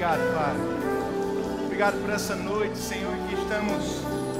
[0.00, 0.54] obrigado, Pai.
[1.66, 3.84] Obrigado por essa noite, Senhor, que estamos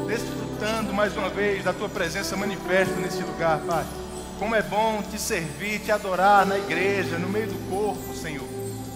[0.06, 3.84] desfrutando mais uma vez da Tua presença manifesta nesse lugar, Pai.
[4.38, 8.46] Como é bom te servir, te adorar na igreja, no meio do corpo, Senhor.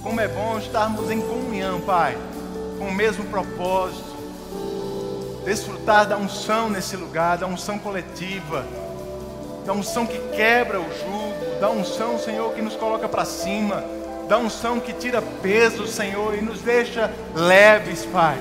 [0.03, 2.17] Como é bom estarmos em comunhão, Pai,
[2.79, 4.15] com o mesmo propósito.
[5.45, 8.65] Desfrutar da unção nesse lugar, da unção coletiva,
[9.67, 13.85] da unção que quebra o jugo, da unção, Senhor, que nos coloca para cima
[14.29, 18.39] da unção que tira peso, Senhor, e nos deixa leves, Pai.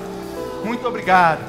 [0.64, 1.40] Muito obrigado,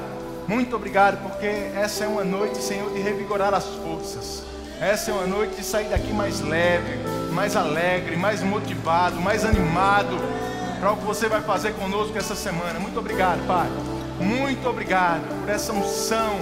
[0.47, 4.43] muito obrigado, porque essa é uma noite, Senhor, de revigorar as forças.
[4.79, 6.99] Essa é uma noite de sair daqui mais leve,
[7.31, 10.17] mais alegre, mais motivado, mais animado
[10.79, 12.77] para o que você vai fazer conosco essa semana.
[12.77, 13.69] Muito obrigado, Pai.
[14.19, 16.39] Muito obrigado por essa unção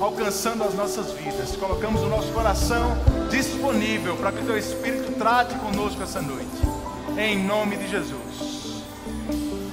[0.00, 1.54] alcançando as nossas vidas.
[1.54, 2.98] Colocamos o nosso coração
[3.30, 6.81] disponível para que o Teu Espírito trate conosco essa noite
[7.18, 8.82] em nome de Jesus.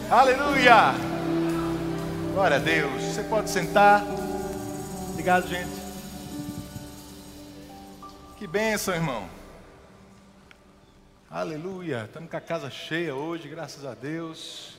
[0.10, 0.94] Aleluia!
[2.34, 3.02] Glória a Deus.
[3.04, 4.04] Você pode sentar.
[5.12, 5.80] Obrigado, gente.
[8.38, 9.28] Que bênção, irmão.
[11.30, 12.06] Aleluia.
[12.06, 14.78] Estamos com a casa cheia hoje, graças a Deus.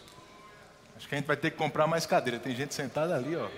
[0.97, 2.39] Acho que a gente vai ter que comprar mais cadeira.
[2.39, 3.49] Tem gente sentada ali, ó.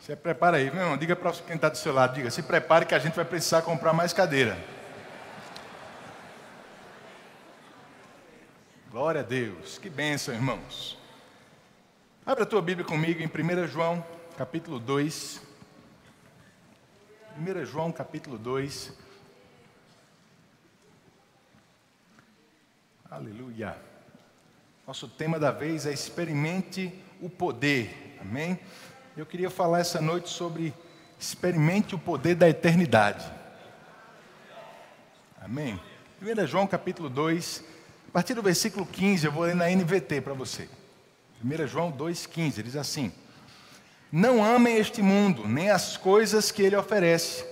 [0.00, 0.96] Você prepara aí, meu irmão.
[0.96, 3.62] Diga para quem está do seu lado, diga, se prepare que a gente vai precisar
[3.62, 4.56] comprar mais cadeira.
[8.96, 9.76] Glória a Deus.
[9.76, 10.96] Que bênção, irmãos.
[12.24, 14.02] Abra a tua Bíblia comigo em 1 João,
[14.38, 15.42] capítulo 2.
[17.36, 18.94] 1 João, capítulo 2.
[23.10, 23.76] Aleluia.
[24.86, 28.16] Nosso tema da vez é experimente o poder.
[28.18, 28.58] Amém?
[29.14, 30.72] Eu queria falar essa noite sobre
[31.20, 33.30] experimente o poder da eternidade.
[35.38, 35.78] Amém?
[36.22, 37.75] 1 João capítulo 2, a
[38.16, 40.70] partir do versículo 15, eu vou ler na NVT para você.
[41.44, 43.12] 1 João 2,15, diz assim:
[44.10, 47.44] Não amem este mundo, nem as coisas que ele oferece,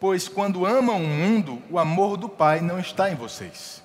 [0.00, 3.82] pois quando amam o mundo, o amor do Pai não está em vocês.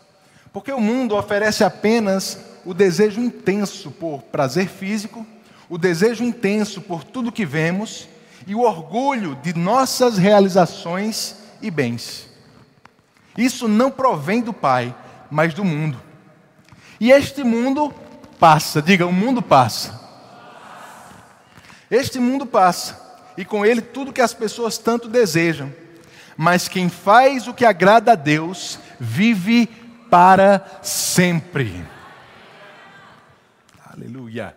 [0.54, 5.28] Porque o mundo oferece apenas o desejo intenso por prazer físico,
[5.68, 8.08] o desejo intenso por tudo que vemos
[8.48, 12.30] e o orgulho de nossas realizações e bens.
[13.38, 14.96] Isso não provém do Pai,
[15.30, 16.13] mas do mundo.
[17.04, 17.94] E este mundo
[18.40, 20.00] passa, diga, o mundo passa.
[21.92, 22.98] Este mundo passa,
[23.36, 25.70] e com ele tudo que as pessoas tanto desejam.
[26.38, 29.68] Mas quem faz o que agrada a Deus, vive
[30.10, 31.86] para sempre.
[33.86, 34.56] Aleluia.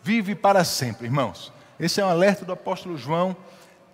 [0.00, 1.52] Vive para sempre, irmãos.
[1.80, 3.36] Esse é um alerta do apóstolo João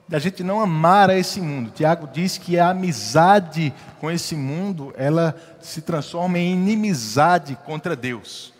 [0.09, 1.71] da gente não amar a esse mundo.
[1.71, 8.56] Tiago diz que a amizade com esse mundo, ela se transforma em inimizade contra Deus.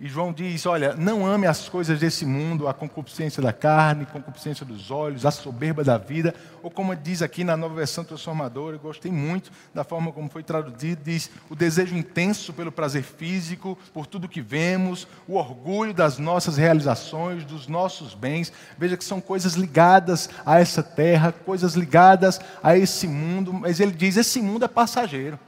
[0.00, 4.64] E João diz: Olha, não ame as coisas desse mundo, a concupiscência da carne, concupiscência
[4.64, 6.32] dos olhos, a soberba da vida,
[6.62, 10.44] ou como diz aqui na nova versão transformadora, eu gostei muito da forma como foi
[10.44, 16.16] traduzido: diz o desejo intenso pelo prazer físico, por tudo que vemos, o orgulho das
[16.16, 18.52] nossas realizações, dos nossos bens.
[18.78, 23.92] Veja que são coisas ligadas a essa terra, coisas ligadas a esse mundo, mas ele
[23.92, 25.40] diz: esse mundo é passageiro.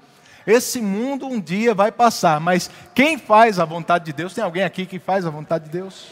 [0.47, 4.63] Esse mundo um dia vai passar, mas quem faz a vontade de Deus, tem alguém
[4.63, 6.09] aqui que faz a vontade de Deus?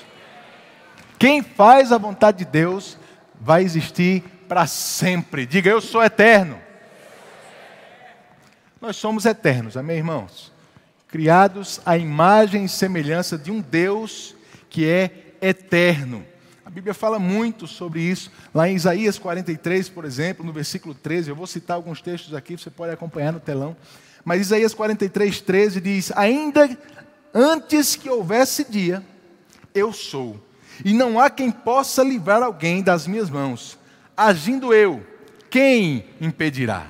[1.18, 2.98] Quem faz a vontade de Deus
[3.40, 5.46] vai existir para sempre.
[5.46, 6.58] Diga, eu sou eterno.
[8.80, 10.52] Nós somos eternos, amém, irmãos?
[11.08, 14.36] Criados à imagem e semelhança de um Deus
[14.70, 16.24] que é eterno.
[16.64, 18.30] A Bíblia fala muito sobre isso.
[18.54, 22.56] Lá em Isaías 43, por exemplo, no versículo 13, eu vou citar alguns textos aqui,
[22.56, 23.74] você pode acompanhar no telão.
[24.28, 26.68] Mas Isaías 43, 13 diz: Ainda
[27.32, 29.02] antes que houvesse dia,
[29.74, 30.38] eu sou,
[30.84, 33.78] e não há quem possa livrar alguém das minhas mãos.
[34.14, 35.02] Agindo eu,
[35.48, 36.88] quem impedirá?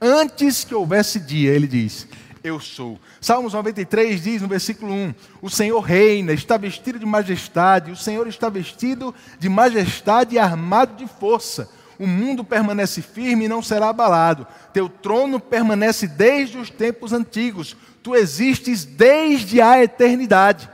[0.00, 2.08] Antes que houvesse dia, ele diz:
[2.42, 2.98] Eu sou.
[3.20, 8.26] Salmos 93 diz no versículo 1: O Senhor reina, está vestido de majestade, o Senhor
[8.26, 11.68] está vestido de majestade e armado de força
[12.00, 14.46] o mundo permanece firme e não será abalado.
[14.72, 17.76] Teu trono permanece desde os tempos antigos.
[18.02, 20.66] Tu existes desde a eternidade.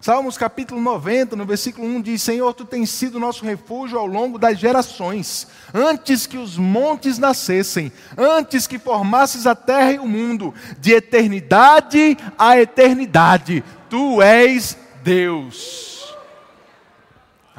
[0.00, 4.38] Salmos capítulo 90, no versículo 1 diz: Senhor, tu tens sido nosso refúgio ao longo
[4.38, 10.54] das gerações, antes que os montes nascessem, antes que formasses a terra e o mundo,
[10.78, 15.90] de eternidade a eternidade, tu és Deus.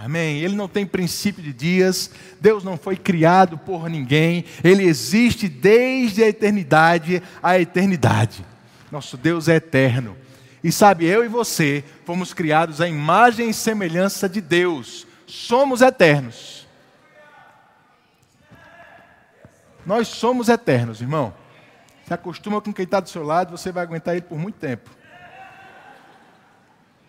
[0.04, 0.40] Amém.
[0.40, 2.10] Ele não tem princípio de dias,
[2.42, 8.44] Deus não foi criado por ninguém, ele existe desde a eternidade à eternidade.
[8.92, 10.18] Nosso Deus é eterno.
[10.64, 15.06] E sabe, eu e você fomos criados à imagem e semelhança de Deus.
[15.28, 16.68] Somos eternos.
[19.86, 21.34] Nós somos eternos, irmão.
[22.08, 24.90] Se acostuma com quem está do seu lado, você vai aguentar ele por muito tempo.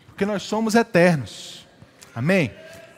[0.09, 1.67] Porque nós somos eternos.
[2.15, 2.53] Amém?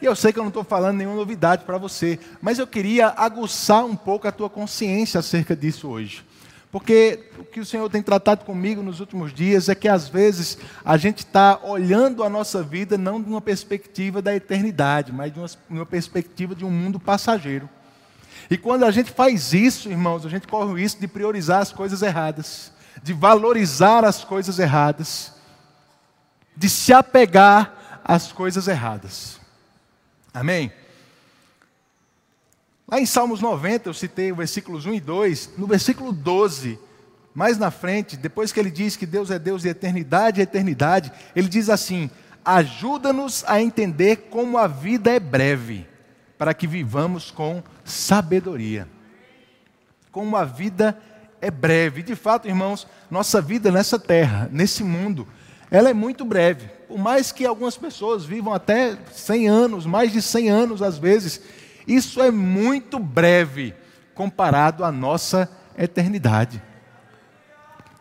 [0.04, 3.14] E eu sei que eu não estou falando nenhuma novidade para você, mas eu queria
[3.16, 6.22] aguçar um pouco a tua consciência acerca disso hoje.
[6.70, 10.58] Porque o que o Senhor tem tratado comigo nos últimos dias é que às vezes
[10.84, 15.38] a gente está olhando a nossa vida não de uma perspectiva da eternidade, mas de
[15.38, 17.66] uma, uma perspectiva de um mundo passageiro.
[18.50, 21.72] E quando a gente faz isso, irmãos, a gente corre o risco de priorizar as
[21.72, 22.70] coisas erradas,
[23.02, 25.32] de valorizar as coisas erradas,
[26.54, 29.42] de se apegar às coisas erradas.
[30.34, 30.72] Amém?
[32.88, 36.76] Lá em Salmos 90, eu citei o versículos 1 e 2, no versículo 12,
[37.32, 41.12] mais na frente, depois que ele diz que Deus é Deus de eternidade e eternidade,
[41.36, 42.10] ele diz assim:
[42.44, 45.86] ajuda-nos a entender como a vida é breve,
[46.36, 48.88] para que vivamos com sabedoria.
[50.10, 51.00] Como a vida
[51.40, 52.02] é breve.
[52.02, 55.28] De fato, irmãos, nossa vida nessa terra, nesse mundo,
[55.70, 56.73] ela é muito breve.
[56.88, 61.40] Por mais que algumas pessoas vivam até 100 anos, mais de 100 anos às vezes,
[61.86, 63.74] isso é muito breve
[64.14, 66.62] comparado à nossa eternidade.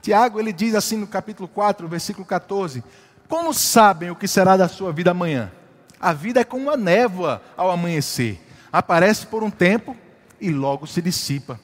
[0.01, 2.83] Tiago, ele diz assim no capítulo 4, versículo 14:
[3.27, 5.51] Como sabem o que será da sua vida amanhã?
[5.99, 8.39] A vida é como uma névoa ao amanhecer.
[8.71, 9.95] Aparece por um tempo
[10.41, 11.59] e logo se dissipa.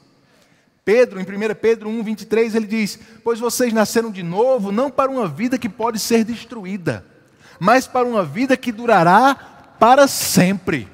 [0.82, 5.10] Pedro, em 1 Pedro 1, 23, ele diz: Pois vocês nasceram de novo, não para
[5.10, 7.04] uma vida que pode ser destruída,
[7.60, 9.36] mas para uma vida que durará
[9.78, 10.88] para sempre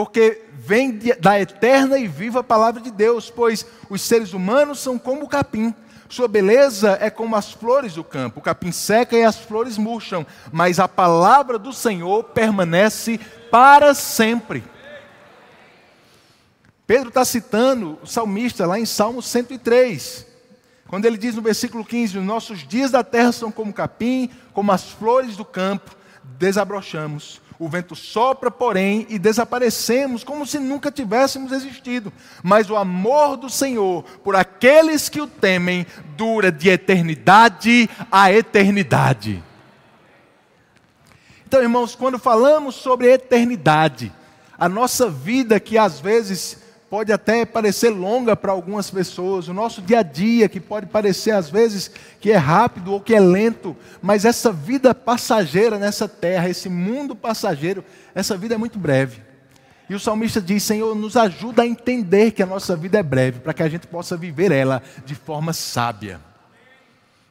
[0.00, 5.24] porque vem da eterna e viva palavra de Deus, pois os seres humanos são como
[5.24, 5.74] o capim.
[6.08, 8.40] Sua beleza é como as flores do campo.
[8.40, 13.20] O capim seca e as flores murcham, mas a palavra do Senhor permanece
[13.50, 14.64] para sempre.
[16.86, 20.26] Pedro está citando o salmista lá em Salmo 103,
[20.90, 24.72] quando ele diz no versículo 15: Os nossos dias da terra são como capim, como
[24.72, 25.96] as flores do campo,
[26.36, 32.10] desabrochamos o vento sopra, porém, e desaparecemos como se nunca tivéssemos existido.
[32.42, 39.44] Mas o amor do Senhor por aqueles que o temem dura de eternidade a eternidade.
[41.46, 44.10] Então, irmãos, quando falamos sobre eternidade,
[44.58, 49.80] a nossa vida que às vezes pode até parecer longa para algumas pessoas, o nosso
[49.80, 51.88] dia a dia, que pode parecer às vezes
[52.20, 57.14] que é rápido ou que é lento, mas essa vida passageira nessa terra, esse mundo
[57.14, 59.22] passageiro, essa vida é muito breve.
[59.88, 63.38] E o salmista diz: Senhor, nos ajuda a entender que a nossa vida é breve,
[63.38, 66.20] para que a gente possa viver ela de forma sábia.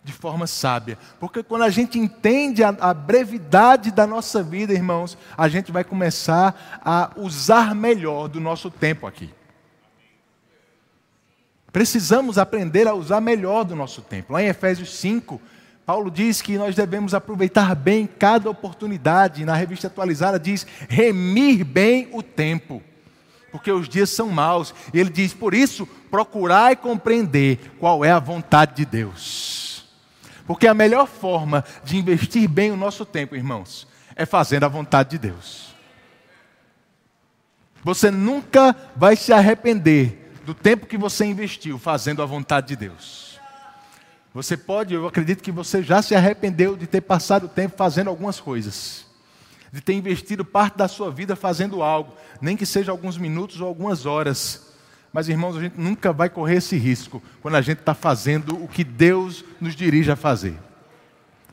[0.02, 0.98] De forma sábia.
[1.20, 5.84] Porque quando a gente entende a, a brevidade da nossa vida, irmãos, a gente vai
[5.84, 9.30] começar a usar melhor do nosso tempo aqui.
[11.72, 14.34] Precisamos aprender a usar melhor do nosso tempo.
[14.34, 15.40] Lá em Efésios 5,
[15.86, 19.46] Paulo diz que nós devemos aproveitar bem cada oportunidade.
[19.46, 22.82] Na revista atualizada diz remir bem o tempo,
[23.52, 24.74] porque os dias são maus.
[24.94, 29.88] E ele diz: por isso, procurai compreender qual é a vontade de Deus.
[30.46, 35.12] Porque a melhor forma de investir bem o nosso tempo, irmãos, é fazendo a vontade
[35.12, 35.76] de Deus.
[37.84, 43.40] Você nunca vai se arrepender do tempo que você investiu fazendo a vontade de Deus.
[44.34, 48.10] Você pode, eu acredito que você já se arrependeu de ter passado o tempo fazendo
[48.10, 49.06] algumas coisas,
[49.72, 53.68] de ter investido parte da sua vida fazendo algo, nem que seja alguns minutos ou
[53.68, 54.74] algumas horas.
[55.14, 58.68] Mas, irmãos, a gente nunca vai correr esse risco quando a gente está fazendo o
[58.68, 60.58] que Deus nos dirige a fazer.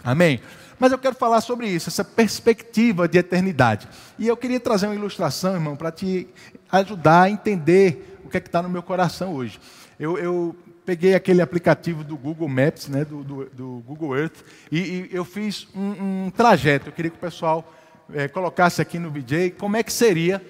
[0.03, 0.41] Amém?
[0.79, 3.88] Mas eu quero falar sobre isso, essa perspectiva de eternidade.
[4.19, 6.26] E eu queria trazer uma ilustração, irmão, para te
[6.73, 9.59] ajudar a entender o que é que está no meu coração hoje.
[9.99, 14.37] Eu, eu, peguei aquele aplicativo do Google Maps, né, do, do, do Google Earth,
[14.71, 16.88] e, e eu fiz um, um, trajeto.
[16.88, 17.73] Eu queria que o pessoal
[18.14, 20.40] é, colocasse aqui no VJ como é que seria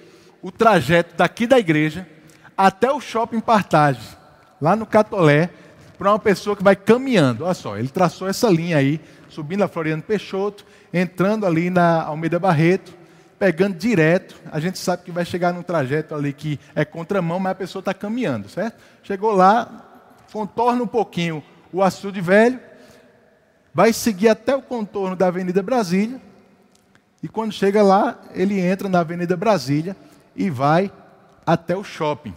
[0.41, 2.07] o trajeto daqui da igreja
[2.55, 4.15] até o shopping Partage,
[4.61, 5.49] lá no Catolé,
[5.97, 7.43] para uma pessoa que vai caminhando.
[7.43, 12.37] Olha só, ele traçou essa linha aí, subindo a Floriano Peixoto, entrando ali na Almeida
[12.37, 12.93] Barreto,
[13.37, 17.51] pegando direto, a gente sabe que vai chegar num trajeto ali que é contramão, mas
[17.51, 18.77] a pessoa está caminhando, certo?
[19.03, 19.85] Chegou lá,
[20.31, 22.59] contorna um pouquinho o açude velho,
[23.73, 26.19] vai seguir até o contorno da Avenida Brasília,
[27.21, 29.95] e quando chega lá, ele entra na Avenida Brasília
[30.35, 30.91] e vai
[31.45, 32.35] até o shopping.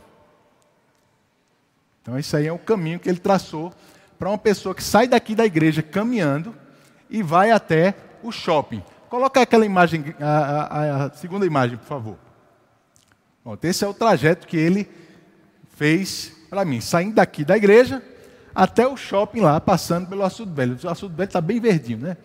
[2.03, 3.73] Então, isso aí é o caminho que ele traçou
[4.19, 6.55] para uma pessoa que sai daqui da igreja caminhando
[7.09, 8.83] e vai até o shopping.
[9.11, 12.17] Coloca aquela imagem, a, a, a segunda imagem, por favor.
[13.43, 14.89] Pronto, esse é o trajeto que ele
[15.77, 18.01] fez para mim, saindo daqui da igreja
[18.55, 20.79] até o shopping lá, passando pelo Açude Velho.
[20.85, 22.17] O Açude Velho está bem verdinho, né?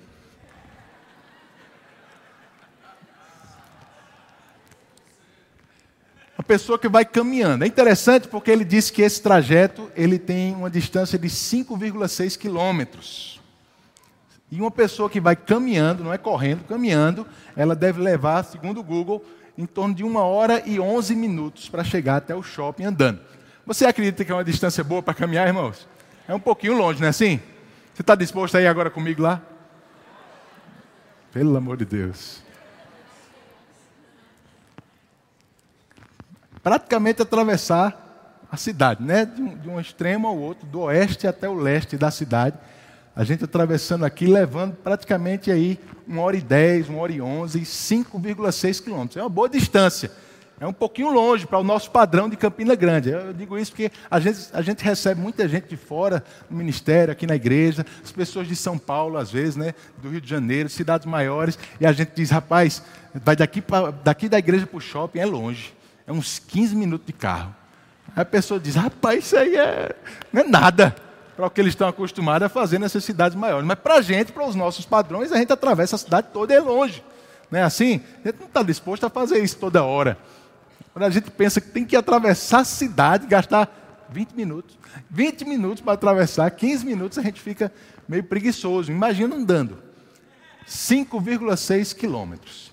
[6.38, 7.64] Uma pessoa que vai caminhando.
[7.64, 13.35] É interessante porque ele disse que esse trajeto ele tem uma distância de 5,6 quilômetros.
[14.52, 17.26] E uma pessoa que vai caminhando, não é correndo, caminhando,
[17.56, 19.24] ela deve levar, segundo o Google,
[19.58, 23.20] em torno de uma hora e 11 minutos para chegar até o shopping andando.
[23.66, 25.88] Você acredita que é uma distância boa para caminhar, irmãos?
[26.28, 27.40] É um pouquinho longe, não é assim?
[27.94, 29.42] Você está disposto a ir agora comigo lá?
[31.32, 32.44] Pelo amor de Deus.
[36.62, 39.26] Praticamente atravessar a cidade, né?
[39.26, 42.58] De um, de um extremo ao outro, do oeste até o leste da cidade.
[43.16, 47.62] A gente atravessando aqui, levando praticamente aí uma hora e dez, uma hora e onze,
[47.62, 49.16] 5,6 quilômetros.
[49.16, 50.12] É uma boa distância.
[50.60, 53.10] É um pouquinho longe para o nosso padrão de Campina Grande.
[53.10, 57.12] Eu digo isso porque a gente, a gente recebe muita gente de fora no ministério,
[57.12, 60.68] aqui na igreja, as pessoas de São Paulo, às vezes, né, do Rio de Janeiro,
[60.70, 64.82] cidades maiores, e a gente diz, rapaz, vai daqui, pra, daqui da igreja para o
[64.82, 65.74] shopping é longe.
[66.06, 67.54] É uns 15 minutos de carro.
[68.16, 69.96] Aí a pessoa diz, rapaz, isso aí é,
[70.32, 71.05] não é nada
[71.36, 73.68] para o que eles estão acostumados a fazer nessas cidades maiores.
[73.68, 76.58] Mas para a gente, para os nossos padrões, a gente atravessa a cidade toda e
[76.58, 77.04] é longe.
[77.52, 78.02] Não é assim?
[78.24, 80.18] A gente não está disposto a fazer isso toda hora.
[80.94, 84.78] Quando a gente pensa que tem que atravessar a cidade, gastar 20 minutos.
[85.10, 87.72] 20 minutos para atravessar, 15 minutos a gente fica
[88.08, 88.92] meio preguiçoso.
[88.92, 89.78] Imagina andando.
[90.66, 92.72] 5,6 quilômetros.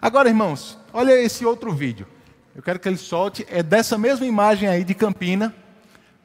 [0.00, 2.06] Agora, irmãos, olha esse outro vídeo.
[2.54, 3.44] Eu quero que ele solte.
[3.50, 5.52] É dessa mesma imagem aí de Campina,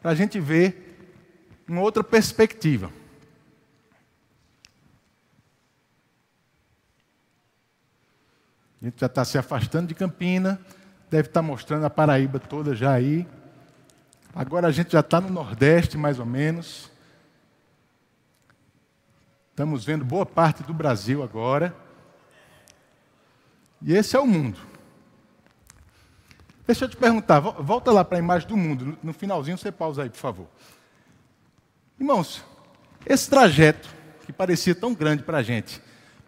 [0.02, 0.89] para a gente ver
[1.70, 2.92] uma outra perspectiva.
[8.82, 10.60] A gente já está se afastando de Campina
[11.10, 13.28] deve estar mostrando a Paraíba toda já aí.
[14.34, 16.90] Agora a gente já está no Nordeste, mais ou menos.
[19.50, 21.76] Estamos vendo boa parte do Brasil agora.
[23.82, 24.60] E esse é o mundo.
[26.68, 28.98] Deixa eu te perguntar, volta lá para a imagem do mundo.
[29.02, 30.48] No finalzinho você pausa aí, por favor.
[32.00, 32.44] Irmãos,
[33.06, 33.90] esse trajeto
[34.26, 35.82] que parecia tão grande para a gente,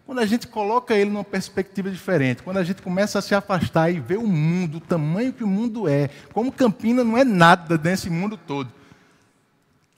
[0.04, 3.90] quando a gente coloca ele numa perspectiva diferente, quando a gente começa a se afastar
[3.90, 7.80] e ver o mundo, o tamanho que o mundo é, como Campina não é nada
[7.82, 8.70] nesse mundo todo,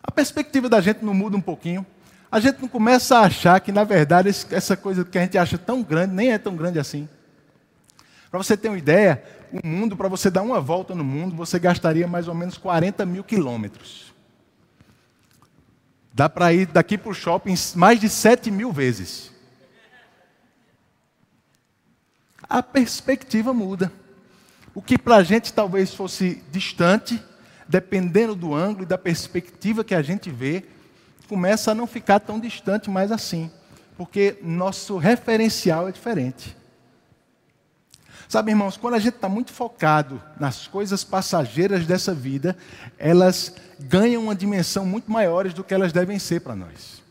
[0.02, 1.84] a perspectiva da gente não muda um pouquinho.
[2.30, 5.56] A gente não começa a achar que, na verdade, essa coisa que a gente acha
[5.56, 7.08] tão grande, nem é tão grande assim.
[8.30, 11.58] Para você ter uma ideia, o mundo, para você dar uma volta no mundo, você
[11.58, 14.13] gastaria mais ou menos 40 mil quilômetros.
[16.14, 19.34] Dá para ir daqui para o shopping mais de 7 mil vezes
[22.48, 23.92] a perspectiva muda.
[24.74, 27.20] O que para a gente talvez fosse distante,
[27.68, 30.64] dependendo do ângulo e da perspectiva que a gente vê,
[31.28, 33.50] começa a não ficar tão distante mais assim,
[33.96, 36.56] porque nosso referencial é diferente.
[38.28, 42.56] Sabe, irmãos, quando a gente está muito focado nas coisas passageiras dessa vida,
[42.98, 47.02] elas ganham uma dimensão muito maiores do que elas devem ser para nós.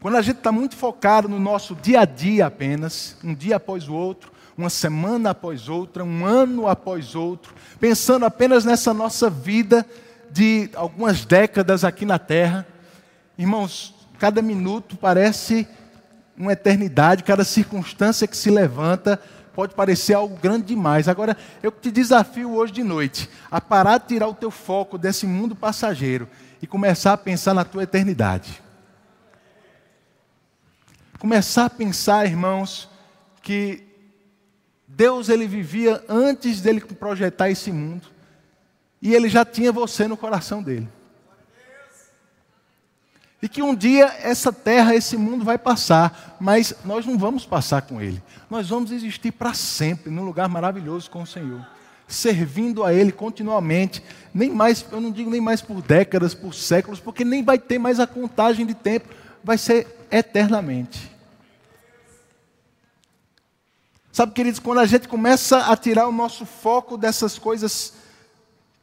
[0.00, 3.88] Quando a gente está muito focado no nosso dia a dia apenas, um dia após
[3.88, 9.86] o outro, uma semana após outra, um ano após outro, pensando apenas nessa nossa vida
[10.30, 12.66] de algumas décadas aqui na Terra,
[13.38, 15.66] irmãos, cada minuto parece
[16.36, 19.20] uma eternidade, cada circunstância que se levanta
[19.54, 21.08] pode parecer algo grande demais.
[21.08, 25.26] Agora, eu te desafio hoje de noite a parar de tirar o teu foco desse
[25.26, 26.28] mundo passageiro
[26.60, 28.64] e começar a pensar na tua eternidade
[31.24, 32.86] começar a pensar, irmãos,
[33.40, 33.82] que
[34.86, 38.08] Deus ele vivia antes dele projetar esse mundo.
[39.00, 40.86] E ele já tinha você no coração dele.
[43.44, 47.82] E que um dia essa terra, esse mundo vai passar, mas nós não vamos passar
[47.82, 48.22] com ele.
[48.48, 51.62] Nós vamos existir para sempre num lugar maravilhoso com o Senhor,
[52.08, 57.00] servindo a ele continuamente, nem mais, eu não digo nem mais por décadas, por séculos,
[57.00, 59.10] porque nem vai ter mais a contagem de tempo,
[59.44, 61.12] vai ser eternamente.
[64.10, 67.92] Sabe, queridos, quando a gente começa a tirar o nosso foco dessas coisas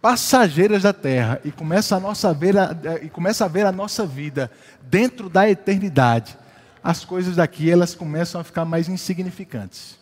[0.02, 4.06] passageiras da terra e começa a, nossa ver a, e começa a ver a nossa
[4.06, 6.38] vida dentro da eternidade,
[6.84, 10.00] as coisas daqui elas começam a ficar mais insignificantes.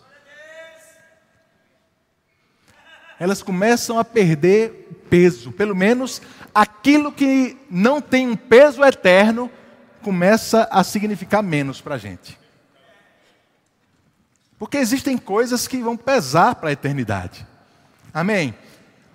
[3.20, 6.22] Elas começam a perder peso, pelo menos
[6.56, 9.52] aquilo que não tem um peso eterno
[10.02, 12.40] começa a significar menos para a gente.
[14.58, 17.46] Porque existem coisas que vão pesar para a eternidade.
[18.14, 18.56] Amém?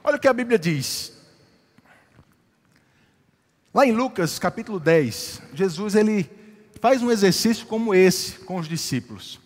[0.07, 1.15] Olha o que a Bíblia diz.
[3.73, 6.31] Lá em Lucas capítulo 10, Jesus ele
[6.79, 9.41] faz um exercício como esse com os discípulos.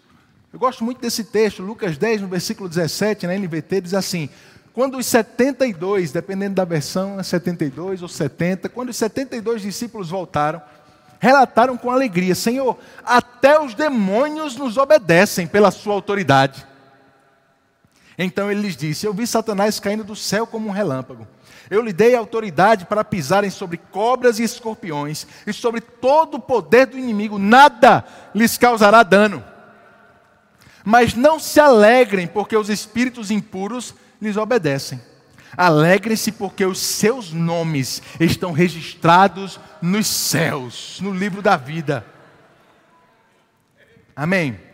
[0.52, 4.28] Eu gosto muito desse texto, Lucas 10, no versículo 17, na NVT, diz assim:
[4.72, 10.60] Quando os 72, dependendo da versão, é 72 ou 70, quando os 72 discípulos voltaram,
[11.20, 16.66] relataram com alegria: Senhor, até os demônios nos obedecem pela Sua autoridade.
[18.18, 21.26] Então ele lhes disse: Eu vi Satanás caindo do céu como um relâmpago.
[21.70, 26.86] Eu lhe dei autoridade para pisarem sobre cobras e escorpiões, e sobre todo o poder
[26.86, 29.44] do inimigo, nada lhes causará dano.
[30.84, 35.00] Mas não se alegrem, porque os espíritos impuros lhes obedecem.
[35.56, 42.04] Alegrem-se, porque os seus nomes estão registrados nos céus, no livro da vida.
[44.16, 44.67] Amém.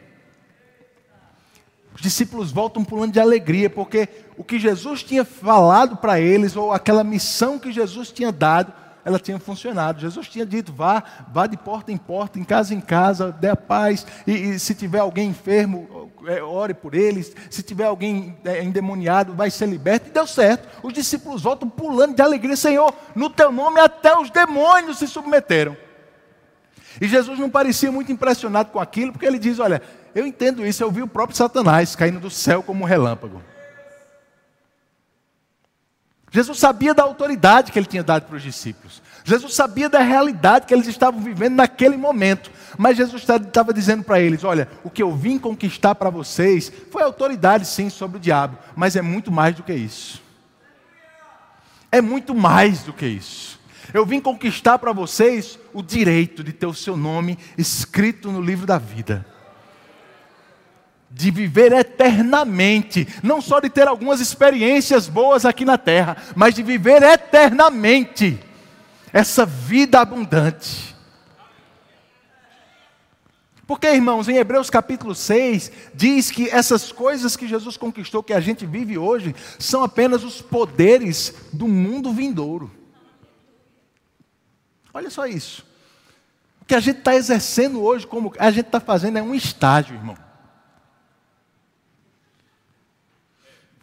[1.95, 6.73] Os discípulos voltam pulando de alegria, porque o que Jesus tinha falado para eles, ou
[6.73, 8.73] aquela missão que Jesus tinha dado,
[9.05, 10.01] ela tinha funcionado.
[10.01, 13.57] Jesus tinha dito: vá, vá de porta em porta, em casa em casa, dê a
[13.57, 18.63] paz, e, e se tiver alguém enfermo, é, ore por eles, se tiver alguém é,
[18.65, 20.09] endemoniado, vai ser liberto.
[20.09, 20.69] E deu certo.
[20.83, 25.77] Os discípulos voltam pulando de alegria: Senhor, no teu nome até os demônios se submeteram.
[27.01, 29.83] E Jesus não parecia muito impressionado com aquilo, porque ele diz: Olha,
[30.15, 33.43] eu entendo isso, eu vi o próprio Satanás caindo do céu como um relâmpago.
[36.31, 39.03] Jesus sabia da autoridade que ele tinha dado para os discípulos.
[39.25, 42.51] Jesus sabia da realidade que eles estavam vivendo naquele momento.
[42.77, 47.03] Mas Jesus estava dizendo para eles: Olha, o que eu vim conquistar para vocês foi
[47.03, 50.23] autoridade, sim, sobre o diabo, mas é muito mais do que isso.
[51.91, 53.61] É muito mais do que isso.
[53.93, 58.67] Eu vim conquistar para vocês o direito de ter o seu nome escrito no livro
[58.67, 59.34] da vida
[61.15, 66.63] de viver eternamente, não só de ter algumas experiências boas aqui na terra, mas de
[66.63, 68.41] viver eternamente
[69.13, 70.93] essa vida abundante.
[73.65, 78.41] Porque, irmãos, em Hebreus capítulo 6, diz que essas coisas que Jesus conquistou, que a
[78.41, 82.73] gente vive hoje, são apenas os poderes do mundo vindouro.
[84.93, 85.65] Olha só isso.
[86.61, 89.95] O que a gente está exercendo hoje, como a gente está fazendo, é um estágio,
[89.95, 90.24] irmão.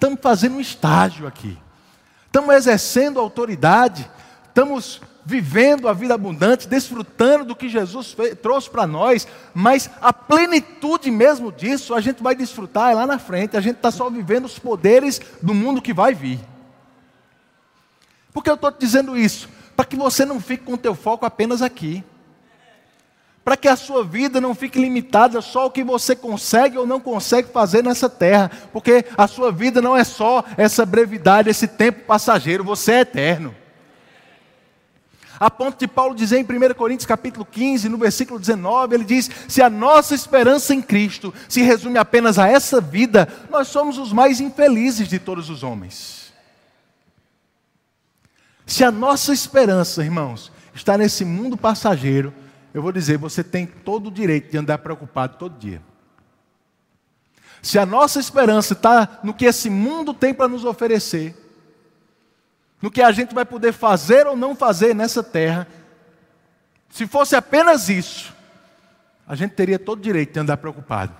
[0.01, 1.55] Estamos fazendo um estágio aqui.
[2.25, 4.09] Estamos exercendo autoridade.
[4.47, 10.11] Estamos vivendo a vida abundante, desfrutando do que Jesus fez, trouxe para nós, mas a
[10.11, 13.55] plenitude mesmo disso a gente vai desfrutar lá na frente.
[13.55, 16.39] A gente está só vivendo os poderes do mundo que vai vir.
[18.33, 19.47] Por que eu estou te dizendo isso?
[19.75, 22.03] Para que você não fique com o teu foco apenas aqui
[23.43, 26.99] para que a sua vida não fique limitada só ao que você consegue ou não
[26.99, 32.05] consegue fazer nessa terra, porque a sua vida não é só essa brevidade, esse tempo
[32.05, 33.55] passageiro, você é eterno.
[35.39, 39.27] A ponto de Paulo dizer em 1 Coríntios capítulo 15, no versículo 19, ele diz:
[39.47, 44.13] "Se a nossa esperança em Cristo se resume apenas a essa vida, nós somos os
[44.13, 46.31] mais infelizes de todos os homens."
[48.67, 52.31] Se a nossa esperança, irmãos, está nesse mundo passageiro,
[52.73, 55.81] eu vou dizer, você tem todo o direito de andar preocupado todo dia.
[57.61, 61.35] Se a nossa esperança está no que esse mundo tem para nos oferecer,
[62.81, 65.67] no que a gente vai poder fazer ou não fazer nessa terra,
[66.89, 68.33] se fosse apenas isso,
[69.27, 71.13] a gente teria todo o direito de andar preocupado.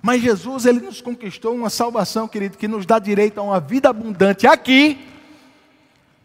[0.00, 3.88] Mas Jesus, ele nos conquistou uma salvação, querido, que nos dá direito a uma vida
[3.88, 5.08] abundante aqui,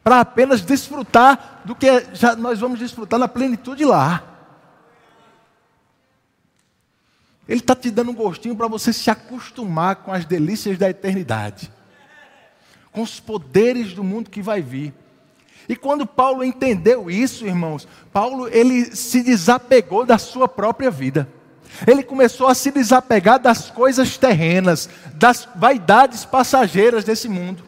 [0.03, 1.87] para apenas desfrutar do que
[2.37, 4.23] nós vamos desfrutar na plenitude lá.
[7.49, 11.71] Ele está te dando um gostinho para você se acostumar com as delícias da eternidade,
[12.91, 14.93] com os poderes do mundo que vai vir.
[15.67, 21.27] E quando Paulo entendeu isso, irmãos, Paulo ele se desapegou da sua própria vida.
[21.87, 27.63] Ele começou a se desapegar das coisas terrenas, das vaidades passageiras desse mundo.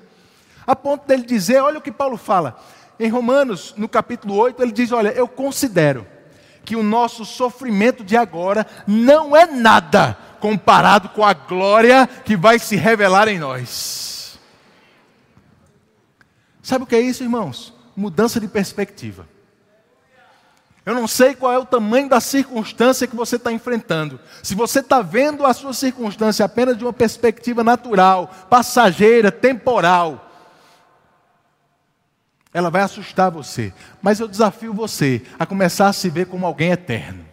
[0.66, 2.60] A ponto dele dizer, olha o que Paulo fala.
[3.00, 6.06] Em Romanos, no capítulo 8, ele diz: Olha, eu considero
[6.64, 12.60] que o nosso sofrimento de agora não é nada comparado com a glória que vai
[12.60, 14.40] se revelar em nós.
[16.62, 17.74] Sabe o que é isso, irmãos?
[17.96, 19.28] Mudança de perspectiva.
[20.84, 24.20] Eu não sei qual é o tamanho da circunstância que você está enfrentando.
[24.42, 30.31] Se você está vendo a sua circunstância apenas de uma perspectiva natural, passageira, temporal,
[32.54, 33.74] Ela vai assustar você.
[34.02, 37.26] Mas eu desafio você a começar a se ver como alguém eterno.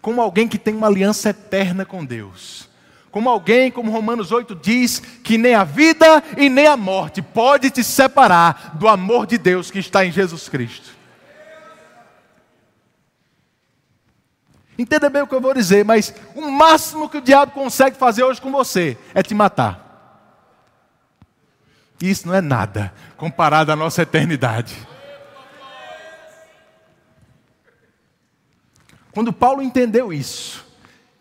[0.00, 2.68] Como alguém que tem uma aliança eterna com Deus.
[3.10, 7.70] Como alguém, como Romanos 8 diz, que nem a vida e nem a morte pode
[7.70, 10.94] te separar do amor de Deus que está em Jesus Cristo.
[14.76, 18.24] Entenda bem o que eu vou dizer, mas o máximo que o diabo consegue fazer
[18.24, 19.83] hoje com você é te matar.
[22.10, 24.76] Isso não é nada comparado à nossa eternidade.
[29.10, 30.66] Quando Paulo entendeu isso,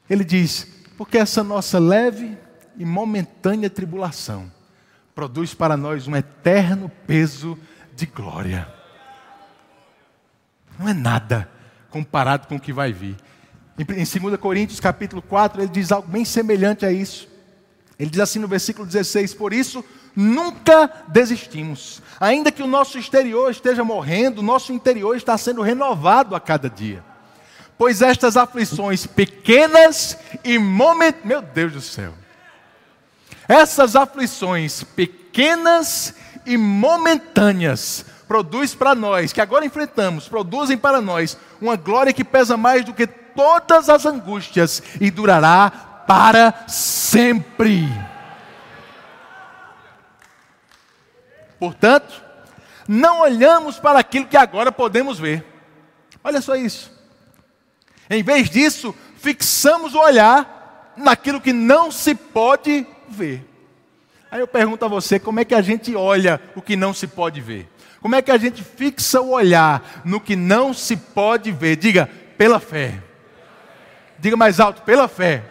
[0.09, 0.67] ele diz:
[0.97, 2.37] porque essa nossa leve
[2.77, 4.51] e momentânea tribulação
[5.15, 7.57] produz para nós um eterno peso
[7.95, 8.67] de glória.
[10.77, 11.49] Não é nada
[11.89, 13.15] comparado com o que vai vir.
[13.77, 17.29] Em 2 Coríntios capítulo 4, ele diz algo bem semelhante a isso.
[17.97, 19.85] Ele diz assim no versículo 16: Por isso
[20.15, 22.01] nunca desistimos.
[22.19, 26.69] Ainda que o nosso exterior esteja morrendo, o nosso interior está sendo renovado a cada
[26.69, 27.03] dia.
[27.77, 32.13] Pois estas aflições pequenas e momentâneas, meu Deus do céu,
[33.47, 36.13] essas aflições pequenas
[36.45, 42.57] e momentâneas produz para nós, que agora enfrentamos, produzem para nós uma glória que pesa
[42.57, 45.69] mais do que todas as angústias e durará
[46.07, 47.87] para sempre.
[51.63, 52.21] Portanto,
[52.85, 55.45] não olhamos para aquilo que agora podemos ver.
[56.21, 56.91] Olha só isso.
[58.09, 63.49] Em vez disso, fixamos o olhar naquilo que não se pode ver.
[64.29, 67.07] Aí eu pergunto a você, como é que a gente olha o que não se
[67.07, 67.69] pode ver?
[68.01, 71.77] Como é que a gente fixa o olhar no que não se pode ver?
[71.77, 73.01] Diga, pela fé.
[74.19, 75.45] Diga mais alto, pela fé.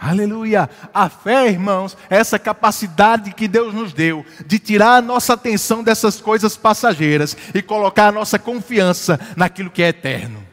[0.00, 0.68] Aleluia!
[0.92, 5.82] A fé, irmãos, é essa capacidade que Deus nos deu de tirar a nossa atenção
[5.82, 10.46] dessas coisas passageiras e colocar a nossa confiança naquilo que é eterno.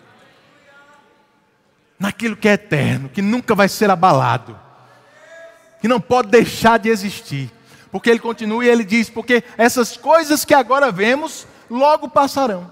[1.99, 4.58] Naquilo que é eterno, que nunca vai ser abalado,
[5.82, 7.51] que não pode deixar de existir.
[7.91, 12.71] Porque ele continua e ele diz: porque essas coisas que agora vemos logo passarão,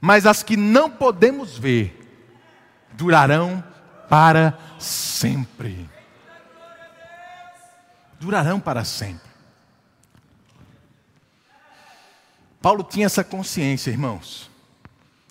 [0.00, 1.96] mas as que não podemos ver
[2.92, 3.62] durarão
[4.08, 5.88] para sempre.
[8.18, 9.30] Durarão para sempre.
[12.60, 14.50] Paulo tinha essa consciência, irmãos.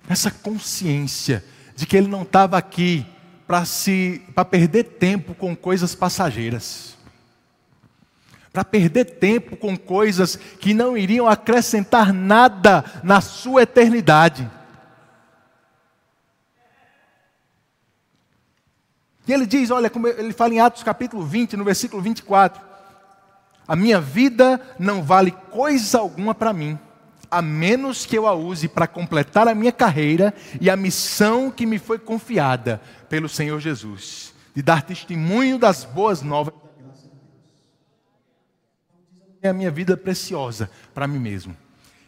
[0.08, 1.44] Essa consciência
[1.76, 3.06] de que ele não estava aqui
[3.46, 6.98] para se para perder tempo com coisas passageiras.
[8.52, 14.50] Para perder tempo com coisas que não iriam acrescentar nada na sua eternidade.
[19.30, 22.60] E ele diz, olha, como ele fala em Atos capítulo 20, no versículo 24:
[23.68, 26.80] A minha vida não vale coisa alguma para mim,
[27.30, 31.68] a menos que eu a use para completar a minha carreira e a missão que
[31.68, 37.12] me foi confiada pelo Senhor Jesus, de dar testemunho das boas novas de Deus.
[39.44, 41.56] É a minha vida preciosa para mim mesmo.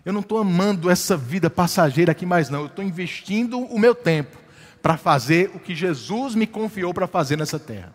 [0.03, 2.61] Eu não estou amando essa vida passageira aqui mais, não.
[2.61, 4.40] Eu estou investindo o meu tempo
[4.81, 7.93] para fazer o que Jesus me confiou para fazer nessa terra.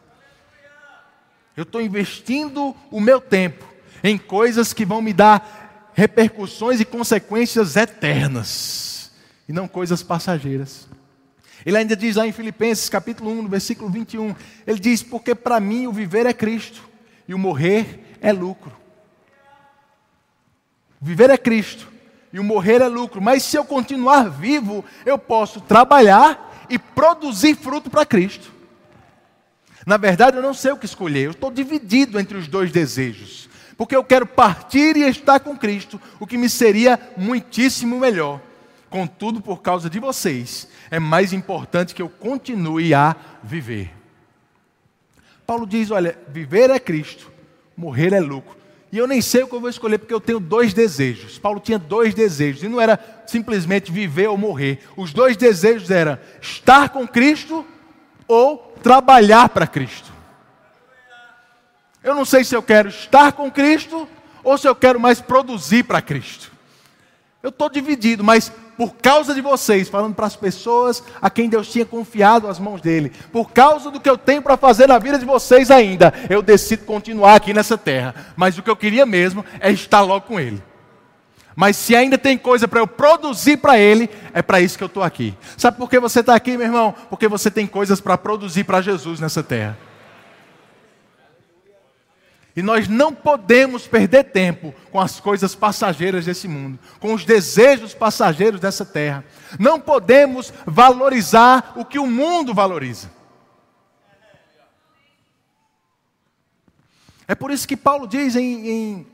[1.56, 3.64] Eu estou investindo o meu tempo
[4.04, 9.10] em coisas que vão me dar repercussões e consequências eternas,
[9.48, 10.86] e não coisas passageiras.
[11.64, 15.58] Ele ainda diz lá em Filipenses capítulo 1, no versículo 21, ele diz: Porque para
[15.58, 16.86] mim o viver é Cristo
[17.26, 18.72] e o morrer é lucro.
[21.00, 21.88] viver é Cristo
[22.32, 27.54] e o morrer é lucro, mas se eu continuar vivo, eu posso trabalhar e produzir
[27.56, 28.52] fruto para Cristo.
[29.86, 33.48] Na verdade, eu não sei o que escolher, eu estou dividido entre os dois desejos,
[33.76, 38.40] porque eu quero partir e estar com Cristo, o que me seria muitíssimo melhor.
[38.90, 43.92] Contudo, por causa de vocês, é mais importante que eu continue a viver.
[45.46, 47.30] Paulo diz: olha, viver é Cristo,
[47.76, 48.65] morrer é lucro.
[48.92, 51.38] E eu nem sei o que eu vou escolher, porque eu tenho dois desejos.
[51.38, 54.80] Paulo tinha dois desejos, e não era simplesmente viver ou morrer.
[54.96, 57.66] Os dois desejos eram estar com Cristo
[58.28, 60.12] ou trabalhar para Cristo.
[62.02, 64.08] Eu não sei se eu quero estar com Cristo
[64.44, 66.52] ou se eu quero mais produzir para Cristo.
[67.42, 71.68] Eu estou dividido, mas por causa de vocês, falando para as pessoas a quem Deus
[71.68, 75.18] tinha confiado as mãos dele, por causa do que eu tenho para fazer na vida
[75.18, 78.14] de vocês ainda, eu decido continuar aqui nessa terra.
[78.36, 80.62] Mas o que eu queria mesmo é estar logo com ele.
[81.56, 84.88] Mas se ainda tem coisa para eu produzir para Ele, é para isso que eu
[84.88, 85.34] estou aqui.
[85.56, 86.94] Sabe por que você está aqui, meu irmão?
[87.08, 89.78] Porque você tem coisas para produzir para Jesus nessa terra.
[92.56, 97.92] E nós não podemos perder tempo com as coisas passageiras desse mundo, com os desejos
[97.92, 99.22] passageiros dessa terra.
[99.60, 103.10] Não podemos valorizar o que o mundo valoriza.
[107.28, 109.06] É por isso que Paulo diz em, em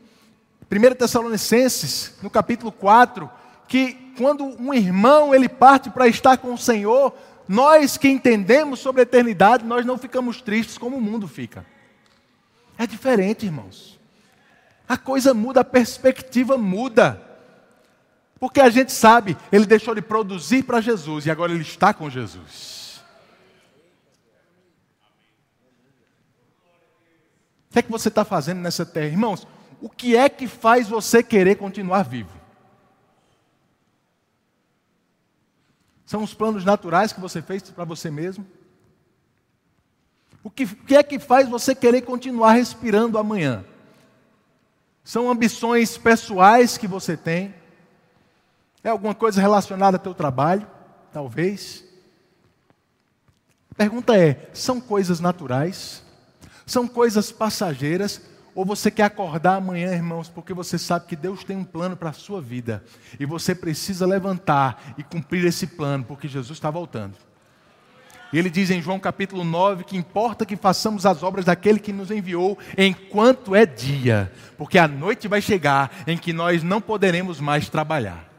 [0.70, 3.28] 1 Tessalonicenses, no capítulo 4,
[3.66, 7.12] que quando um irmão ele parte para estar com o Senhor,
[7.48, 11.71] nós que entendemos sobre a eternidade, nós não ficamos tristes como o mundo fica.
[12.82, 13.96] É diferente, irmãos.
[14.88, 17.22] A coisa muda, a perspectiva muda.
[18.40, 22.10] Porque a gente sabe, ele deixou de produzir para Jesus e agora ele está com
[22.10, 23.00] Jesus.
[27.70, 29.06] O que é que você está fazendo nessa terra?
[29.06, 29.46] Irmãos,
[29.80, 32.32] o que é que faz você querer continuar vivo?
[36.04, 38.44] São os planos naturais que você fez para você mesmo?
[40.44, 43.64] O que, que é que faz você querer continuar respirando amanhã?
[45.04, 47.54] São ambições pessoais que você tem?
[48.82, 50.66] É alguma coisa relacionada ao teu trabalho?
[51.12, 51.84] Talvez.
[53.70, 56.02] A pergunta é: são coisas naturais?
[56.66, 58.20] São coisas passageiras?
[58.54, 62.10] Ou você quer acordar amanhã, irmãos, porque você sabe que Deus tem um plano para
[62.10, 62.84] a sua vida
[63.18, 67.16] e você precisa levantar e cumprir esse plano, porque Jesus está voltando.
[68.32, 71.92] E ele diz em João capítulo 9 que importa que façamos as obras daquele que
[71.92, 77.40] nos enviou enquanto é dia, porque a noite vai chegar em que nós não poderemos
[77.40, 78.32] mais trabalhar.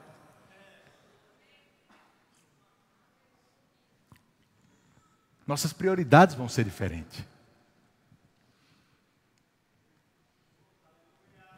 [5.46, 7.24] Nossas prioridades vão ser diferentes.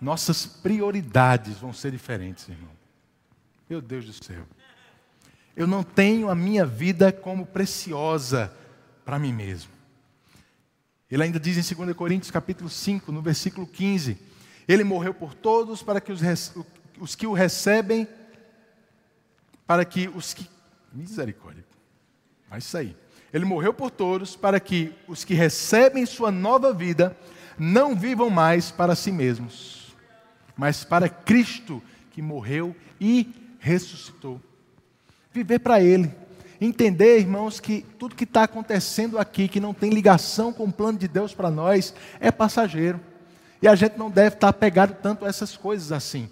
[0.02, 2.71] Nossas prioridades vão ser diferentes, irmão.
[3.69, 4.45] Meu Deus do céu.
[5.56, 8.52] Eu não tenho a minha vida como preciosa
[9.06, 9.72] para mim mesmo.
[11.10, 14.18] Ele ainda diz em 2 Coríntios capítulo 5, no versículo 15:
[14.68, 16.22] Ele morreu por todos para que os,
[17.00, 18.08] os que o recebem,
[19.65, 20.50] para que os que.
[20.91, 21.63] Misericórdia.
[22.50, 22.96] Vai sair.
[23.34, 27.18] Ele morreu por todos para que os que recebem sua nova vida
[27.58, 29.96] não vivam mais para si mesmos,
[30.56, 34.41] mas para Cristo que morreu e ressuscitou
[35.36, 36.12] viver para Ele.
[36.60, 40.98] Entender, irmãos, que tudo que está acontecendo aqui, que não tem ligação com o plano
[40.98, 43.00] de Deus para nós, é passageiro.
[43.62, 46.30] E a gente não deve estar apegado tanto a essas coisas assim.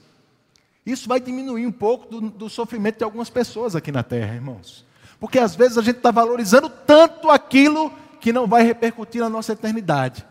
[0.86, 4.86] Isso vai diminuir um pouco do, do sofrimento de algumas pessoas aqui na terra, irmãos.
[5.20, 9.54] Porque às vezes a gente está valorizando tanto aquilo que não vai repercutir na nossa
[9.54, 10.26] eternidade.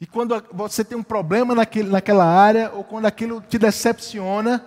[0.00, 4.64] E quando você tem um problema naquele, naquela área, ou quando aquilo te decepciona,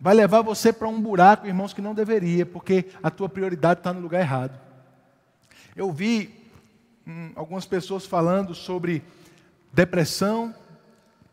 [0.00, 3.92] vai levar você para um buraco, irmãos, que não deveria, porque a tua prioridade está
[3.92, 4.58] no lugar errado.
[5.76, 6.30] Eu vi
[7.06, 9.02] hum, algumas pessoas falando sobre
[9.70, 10.54] depressão,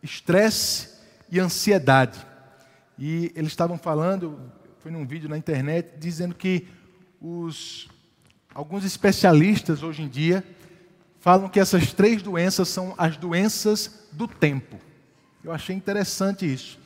[0.04, 0.90] estresse
[1.32, 2.20] e ansiedade.
[3.00, 4.38] E eles estavam falando,
[4.80, 6.68] foi num vídeo na internet, dizendo que
[7.22, 7.90] os,
[8.54, 10.44] alguns especialistas hoje em dia
[11.20, 14.78] falam que essas três doenças são as doenças do tempo.
[15.42, 16.78] Eu achei interessante isso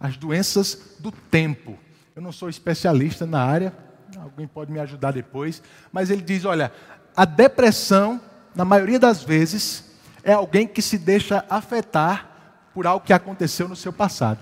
[0.00, 1.78] as doenças do tempo.
[2.14, 3.72] Eu não sou especialista na área,
[4.18, 6.72] alguém pode me ajudar depois, mas ele diz: olha,
[7.16, 8.20] a depressão,
[8.54, 9.84] na maioria das vezes,
[10.22, 12.30] é alguém que se deixa afetar
[12.74, 14.40] por algo que aconteceu no seu passado.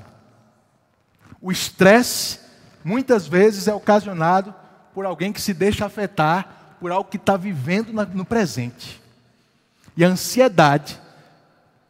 [1.40, 2.40] O estresse,
[2.82, 4.54] muitas vezes, é ocasionado
[4.94, 9.02] por alguém que se deixa afetar por algo que está vivendo no presente.
[9.96, 11.00] E a ansiedade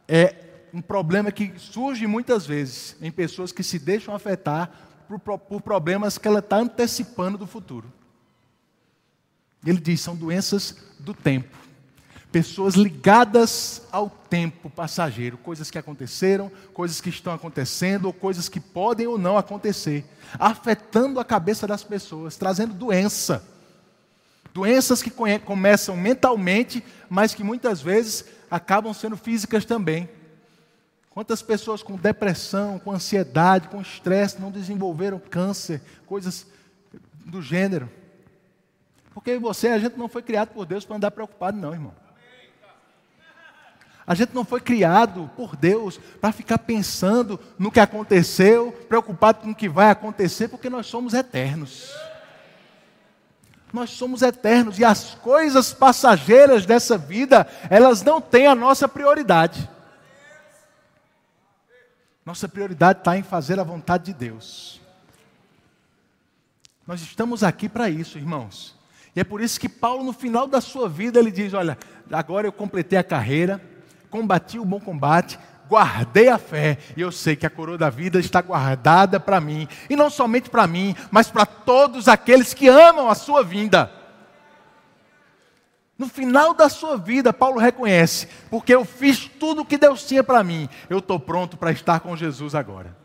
[0.07, 0.44] é
[0.75, 4.69] um problema que surge muitas vezes em pessoas que se deixam afetar
[5.07, 7.89] por, por problemas que ela está antecipando do futuro.
[9.65, 11.57] Ele diz: são doenças do tempo.
[12.29, 18.59] Pessoas ligadas ao tempo passageiro, coisas que aconteceram, coisas que estão acontecendo, ou coisas que
[18.59, 20.03] podem ou não acontecer,
[20.37, 23.47] afetando a cabeça das pessoas, trazendo doença.
[24.53, 25.11] Doenças que
[25.45, 30.09] começam mentalmente, mas que muitas vezes acabam sendo físicas também.
[31.15, 36.45] Quantas pessoas com depressão, com ansiedade, com estresse não desenvolveram câncer, coisas
[37.23, 37.89] do gênero?
[39.13, 41.93] Porque você, a gente não foi criado por Deus para andar preocupado, não, irmão.
[44.05, 49.51] A gente não foi criado por Deus para ficar pensando no que aconteceu, preocupado com
[49.51, 51.93] o que vai acontecer, porque nós somos eternos.
[53.71, 59.74] Nós somos eternos e as coisas passageiras dessa vida, elas não têm a nossa prioridade.
[62.25, 64.81] Nossa prioridade está em fazer a vontade de Deus.
[66.87, 68.75] Nós estamos aqui para isso, irmãos.
[69.15, 71.77] E é por isso que Paulo, no final da sua vida, ele diz: Olha,
[72.11, 73.61] agora eu completei a carreira,
[74.09, 75.37] combati o bom combate,
[75.69, 79.67] guardei a fé, e eu sei que a coroa da vida está guardada para mim,
[79.87, 83.91] e não somente para mim, mas para todos aqueles que amam a sua vinda.
[85.97, 90.23] No final da sua vida, Paulo reconhece, porque eu fiz tudo o que Deus tinha
[90.23, 92.97] para mim, eu estou pronto para estar com Jesus agora.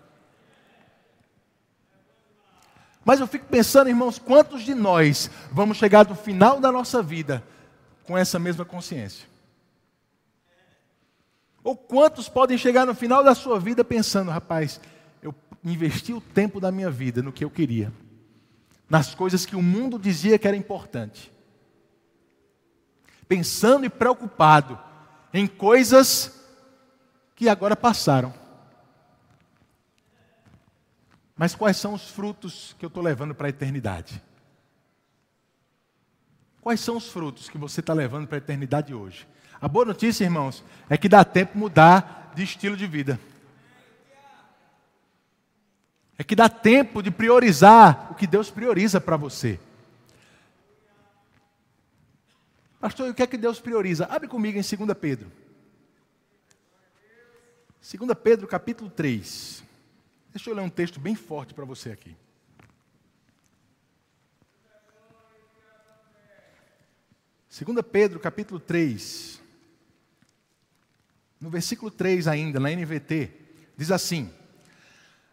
[3.04, 7.42] Mas eu fico pensando, irmãos, quantos de nós vamos chegar no final da nossa vida
[8.04, 9.26] com essa mesma consciência?
[11.62, 14.80] Ou quantos podem chegar no final da sua vida pensando, rapaz,
[15.22, 17.92] eu investi o tempo da minha vida no que eu queria,
[18.88, 21.32] nas coisas que o mundo dizia que era importante,
[23.30, 24.76] pensando e preocupado
[25.32, 26.44] em coisas
[27.36, 28.34] que agora passaram.
[31.36, 34.20] Mas quais são os frutos que eu estou levando para a eternidade?
[36.60, 39.28] Quais são os frutos que você está levando para a eternidade hoje?
[39.60, 43.20] A boa notícia, irmãos, é que dá tempo mudar de estilo de vida.
[46.18, 49.60] É que dá tempo de priorizar o que Deus prioriza para você.
[52.80, 54.06] Pastor, o que é que Deus prioriza?
[54.06, 55.30] Abre comigo em 2 Pedro.
[57.82, 59.62] 2 Pedro capítulo 3.
[60.32, 62.16] Deixa eu ler um texto bem forte para você aqui.
[67.50, 69.42] Segunda Pedro, capítulo 3.
[71.38, 73.30] No versículo 3 ainda, na NVT,
[73.76, 74.32] diz assim: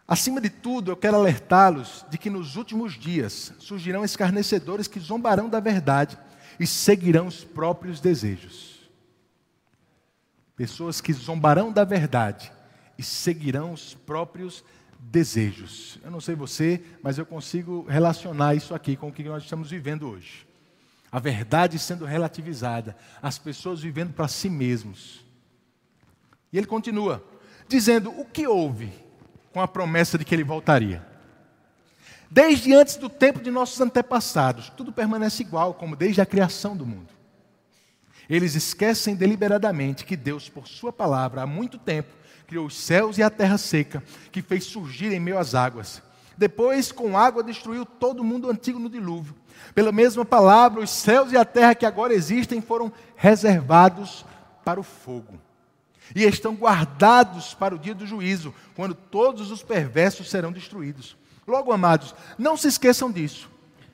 [0.06, 5.48] Acima de tudo, eu quero alertá-los de que nos últimos dias surgirão escarnecedores que zombarão
[5.48, 6.18] da verdade
[6.60, 8.90] e seguirão os próprios desejos.
[10.56, 12.52] Pessoas que zombarão da verdade
[12.98, 14.64] e seguirão os próprios
[15.00, 16.00] desejos.
[16.04, 19.70] Eu não sei você, mas eu consigo relacionar isso aqui com o que nós estamos
[19.70, 20.48] vivendo hoje.
[21.12, 25.26] A verdade sendo relativizada, as pessoas vivendo para si mesmos.
[26.52, 27.24] E ele continua,
[27.68, 28.92] dizendo: o que houve
[29.54, 31.06] com a promessa de que ele voltaria?
[32.30, 36.86] Desde antes do tempo de nossos antepassados, tudo permanece igual, como desde a criação do
[36.86, 37.10] mundo.
[38.30, 42.14] Eles esquecem deliberadamente que Deus, por Sua palavra, há muito tempo,
[42.46, 46.02] criou os céus e a terra seca, que fez surgir em meio às águas.
[46.38, 49.36] Depois, com água, destruiu todo o mundo antigo no dilúvio.
[49.74, 54.26] Pela mesma palavra, os céus e a terra que agora existem foram reservados
[54.64, 55.40] para o fogo.
[56.16, 61.18] E estão guardados para o dia do juízo, quando todos os perversos serão destruídos.
[61.48, 63.50] Logo, amados, não se esqueçam disso.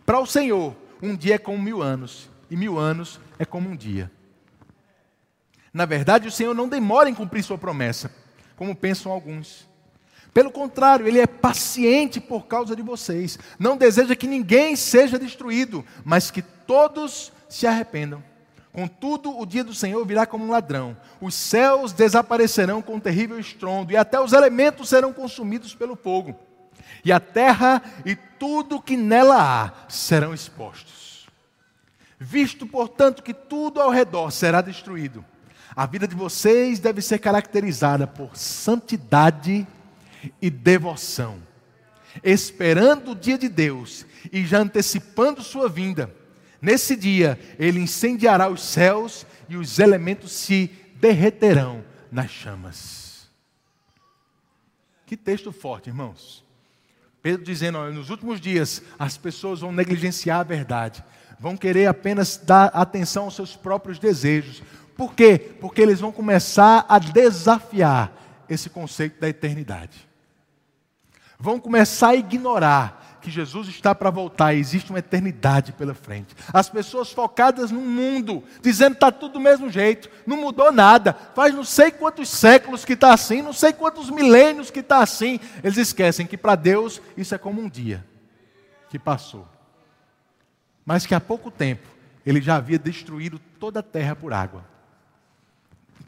[0.05, 3.75] Para o Senhor, um dia é como mil anos, e mil anos é como um
[3.75, 4.11] dia.
[5.71, 8.11] Na verdade, o Senhor não demora em cumprir sua promessa
[8.55, 9.67] como pensam alguns.
[10.33, 13.37] Pelo contrário, ele é paciente por causa de vocês.
[13.59, 18.23] Não deseja que ninguém seja destruído, mas que todos se arrependam.
[18.71, 20.97] Contudo, o dia do Senhor virá como um ladrão.
[21.21, 26.35] Os céus desaparecerão com um terrível estrondo, e até os elementos serão consumidos pelo fogo.
[27.03, 31.27] E a terra e tudo que nela há serão expostos.
[32.19, 35.25] Visto, portanto, que tudo ao redor será destruído,
[35.75, 39.67] a vida de vocês deve ser caracterizada por santidade
[40.41, 41.41] e devoção,
[42.23, 46.13] esperando o dia de Deus e já antecipando sua vinda.
[46.61, 53.27] Nesse dia, ele incendiará os céus e os elementos se derreterão nas chamas.
[55.05, 56.43] Que texto forte, irmãos.
[57.23, 61.03] Pedro dizendo: nos últimos dias as pessoas vão negligenciar a verdade,
[61.39, 64.61] vão querer apenas dar atenção aos seus próprios desejos,
[64.95, 65.39] por quê?
[65.59, 68.11] Porque eles vão começar a desafiar
[68.47, 70.07] esse conceito da eternidade.
[71.39, 76.35] Vão começar a ignorar que Jesus está para voltar existe uma eternidade pela frente.
[76.51, 81.55] As pessoas focadas no mundo, dizendo está tudo do mesmo jeito, não mudou nada, faz
[81.55, 85.39] não sei quantos séculos que está assim, não sei quantos milênios que está assim.
[85.63, 88.05] Eles esquecem que para Deus isso é como um dia
[88.89, 89.47] que passou.
[90.85, 91.87] Mas que há pouco tempo
[92.25, 94.65] ele já havia destruído toda a terra por água.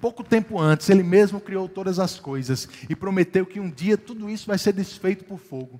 [0.01, 4.29] Pouco tempo antes, ele mesmo criou todas as coisas e prometeu que um dia tudo
[4.29, 5.79] isso vai ser desfeito por fogo.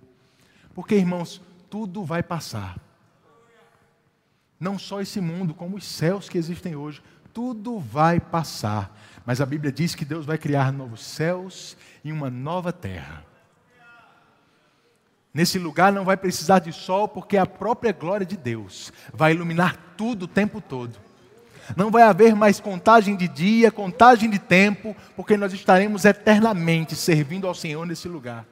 [0.76, 2.78] Porque, irmãos, tudo vai passar.
[4.60, 7.02] Não só esse mundo, como os céus que existem hoje,
[7.34, 8.96] tudo vai passar.
[9.26, 13.26] Mas a Bíblia diz que Deus vai criar novos céus e uma nova terra.
[15.34, 19.78] Nesse lugar não vai precisar de sol, porque a própria glória de Deus vai iluminar
[19.98, 20.98] tudo o tempo todo.
[21.76, 27.48] Não vai haver mais contagem de dia, contagem de tempo, porque nós estaremos eternamente servindo
[27.48, 28.46] ao Senhor nesse lugar.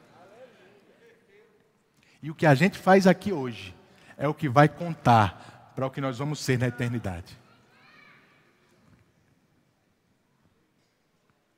[2.23, 3.75] E o que a gente faz aqui hoje
[4.17, 7.37] é o que vai contar para o que nós vamos ser na eternidade.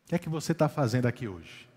[0.03, 1.69] O que é que você está fazendo aqui hoje?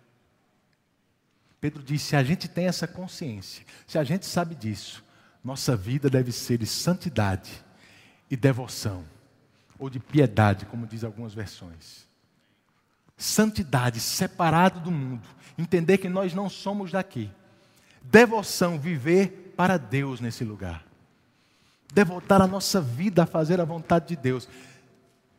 [1.60, 5.04] Pedro disse: se a gente tem essa consciência, se a gente sabe disso,
[5.44, 7.62] nossa vida deve ser de santidade
[8.30, 9.04] e devoção,
[9.78, 12.08] ou de piedade, como diz algumas versões.
[13.18, 15.28] Santidade, separado do mundo,
[15.58, 17.30] entender que nós não somos daqui.
[18.10, 20.82] Devoção, viver para Deus nesse lugar.
[21.92, 24.48] Devotar a nossa vida a fazer a vontade de Deus.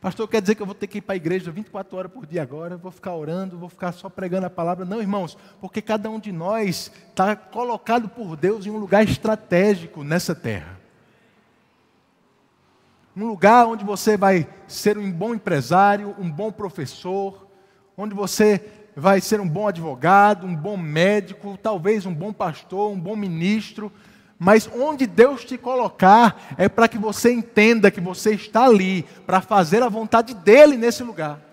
[0.00, 2.26] Pastor, quer dizer que eu vou ter que ir para a igreja 24 horas por
[2.26, 4.84] dia agora, vou ficar orando, vou ficar só pregando a palavra.
[4.84, 10.04] Não, irmãos, porque cada um de nós está colocado por Deus em um lugar estratégico
[10.04, 10.78] nessa terra.
[13.16, 17.48] Um lugar onde você vai ser um bom empresário, um bom professor,
[17.96, 22.98] onde você vai ser um bom advogado, um bom médico, talvez um bom pastor, um
[22.98, 23.92] bom ministro,
[24.38, 29.40] mas onde Deus te colocar é para que você entenda que você está ali para
[29.40, 31.49] fazer a vontade dele nesse lugar.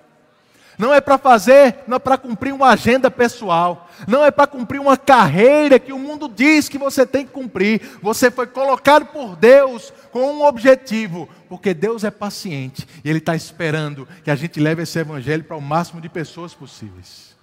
[0.77, 4.79] Não é para fazer, não é para cumprir uma agenda pessoal, não é para cumprir
[4.79, 7.97] uma carreira que o mundo diz que você tem que cumprir.
[7.99, 13.35] Você foi colocado por Deus com um objetivo, porque Deus é paciente e Ele está
[13.35, 17.35] esperando que a gente leve esse evangelho para o máximo de pessoas possíveis.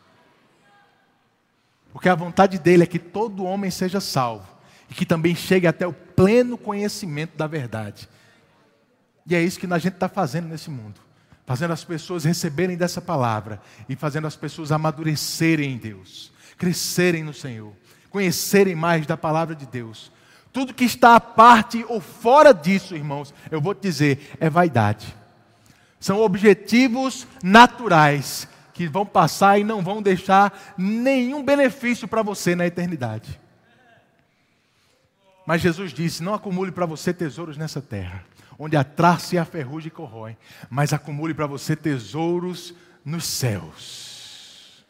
[1.93, 4.47] Porque a vontade dele é que todo homem seja salvo
[4.89, 8.09] e que também chegue até o pleno conhecimento da verdade.
[9.27, 11.04] E é isso que a gente está fazendo nesse mundo.
[11.47, 17.35] Fazendo as pessoas receberem dessa palavra e fazendo as pessoas amadurecerem em Deus, crescerem no
[17.35, 17.73] Senhor,
[18.09, 20.11] conhecerem mais da palavra de Deus.
[20.53, 25.15] Tudo que está à parte ou fora disso, irmãos, eu vou te dizer, é vaidade.
[26.01, 32.67] São objetivos naturais que vão passar e não vão deixar nenhum benefício para você na
[32.67, 33.41] eternidade.
[35.47, 38.25] Mas Jesus disse: Não acumule para você tesouros nessa terra,
[38.59, 40.37] onde a traça e a ferrugem corroem,
[40.71, 42.75] mas acumule para você tesouros
[43.05, 44.85] nos céus.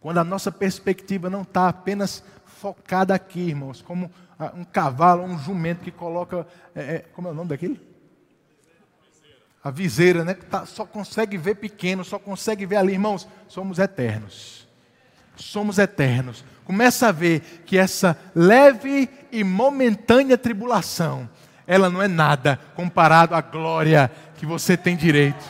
[0.00, 4.10] Quando a nossa perspectiva não está apenas focada aqui, irmãos, como
[4.54, 6.46] um cavalo, um jumento que coloca.
[6.74, 7.80] É, é, como é o nome daquele?
[9.62, 10.34] A viseira, né?
[10.34, 13.26] Que tá, só consegue ver pequeno, só consegue ver ali, irmãos.
[13.48, 14.63] Somos eternos.
[15.36, 21.28] Somos eternos começa a ver que essa leve e momentânea tribulação,
[21.66, 25.44] ela não é nada comparado à glória que você tem direito.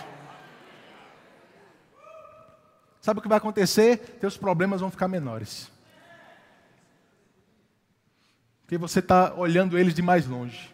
[3.01, 4.18] Sabe o que vai acontecer?
[4.20, 5.70] Teus problemas vão ficar menores.
[8.62, 10.72] Porque você está olhando eles de mais longe.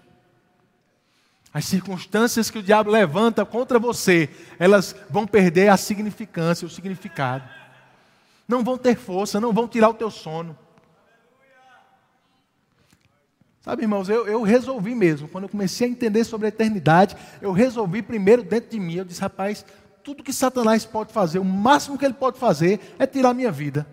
[1.52, 7.59] As circunstâncias que o diabo levanta contra você, elas vão perder a significância, o significado
[8.50, 10.58] não vão ter força, não vão tirar o teu sono.
[13.60, 17.52] Sabe, irmãos, eu, eu resolvi mesmo, quando eu comecei a entender sobre a eternidade, eu
[17.52, 19.64] resolvi primeiro dentro de mim, eu disse, rapaz,
[20.02, 23.52] tudo que Satanás pode fazer, o máximo que ele pode fazer é tirar a minha
[23.52, 23.86] vida.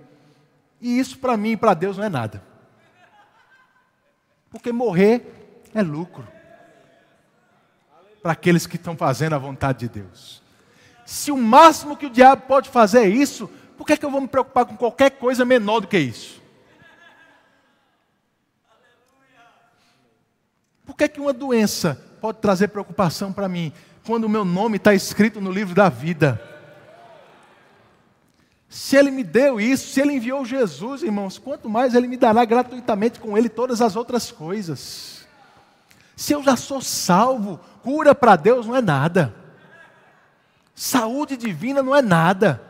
[0.82, 2.42] E isso para mim e para Deus não é nada.
[4.50, 6.28] Porque morrer é lucro.
[8.24, 10.42] Para aqueles que estão fazendo a vontade de Deus.
[11.06, 13.50] Se o máximo que o diabo pode fazer é isso,
[13.88, 16.42] que, é que eu vou me preocupar com qualquer coisa menor do que isso?
[20.86, 23.72] Por que, é que uma doença pode trazer preocupação para mim,
[24.06, 26.42] quando o meu nome está escrito no livro da vida?
[28.68, 32.44] Se Ele me deu isso, se Ele enviou Jesus, irmãos, quanto mais Ele me dará
[32.44, 35.26] gratuitamente com Ele todas as outras coisas.
[36.16, 39.34] Se eu já sou salvo, cura para Deus não é nada,
[40.76, 42.67] saúde divina não é nada.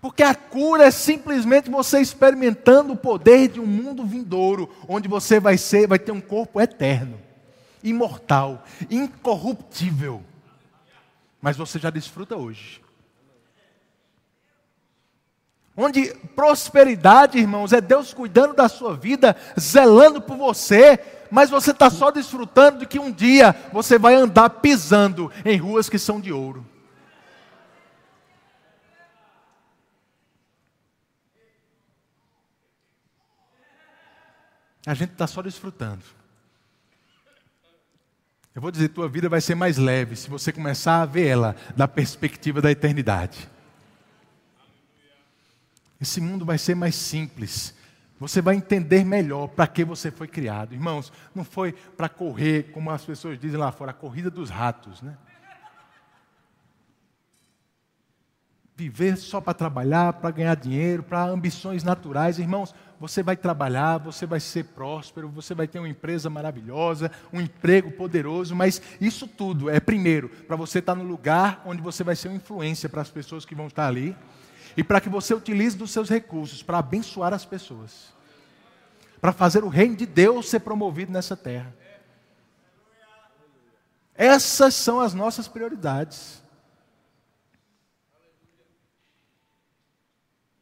[0.00, 5.40] Porque a cura é simplesmente você experimentando o poder de um mundo vindouro, onde você
[5.40, 7.20] vai ser, vai ter um corpo eterno,
[7.82, 10.22] imortal, incorruptível.
[11.40, 12.80] Mas você já desfruta hoje.
[15.76, 20.98] Onde prosperidade, irmãos, é Deus cuidando da sua vida, zelando por você,
[21.30, 25.88] mas você está só desfrutando de que um dia você vai andar pisando em ruas
[25.88, 26.66] que são de ouro.
[34.88, 36.02] A gente está só desfrutando.
[38.54, 41.56] Eu vou dizer, tua vida vai ser mais leve se você começar a ver ela
[41.76, 43.50] da perspectiva da eternidade.
[46.00, 47.74] Esse mundo vai ser mais simples.
[48.18, 50.72] Você vai entender melhor para que você foi criado.
[50.72, 55.02] Irmãos, não foi para correr, como as pessoas dizem lá fora, a corrida dos ratos,
[55.02, 55.18] né?
[58.78, 62.38] Viver só para trabalhar, para ganhar dinheiro, para ambições naturais.
[62.38, 67.40] Irmãos, você vai trabalhar, você vai ser próspero, você vai ter uma empresa maravilhosa, um
[67.40, 72.14] emprego poderoso, mas isso tudo é, primeiro, para você estar no lugar onde você vai
[72.14, 74.16] ser uma influência para as pessoas que vão estar ali
[74.76, 78.14] e para que você utilize dos seus recursos para abençoar as pessoas,
[79.20, 81.74] para fazer o reino de Deus ser promovido nessa terra.
[84.14, 86.46] Essas são as nossas prioridades.